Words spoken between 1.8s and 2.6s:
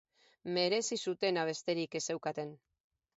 ez zeukaten.